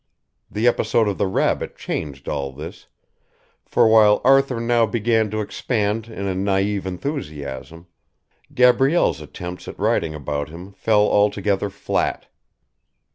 The 0.49 0.65
episode 0.67 1.07
of 1.07 1.19
the 1.19 1.27
rabbit 1.27 1.77
changed 1.77 2.27
all 2.27 2.51
this, 2.51 2.87
for 3.67 3.87
while 3.87 4.19
Arthur 4.23 4.59
now 4.59 4.87
began 4.87 5.29
to 5.29 5.41
expand 5.41 6.07
in 6.07 6.25
a 6.27 6.33
naïve 6.33 6.87
enthusiasm, 6.87 7.85
Gabrielle's 8.51 9.21
attempts 9.21 9.67
at 9.67 9.77
writing 9.77 10.15
about 10.15 10.49
him 10.49 10.71
fell 10.73 11.01
altogether 11.07 11.69
flat. 11.69 12.25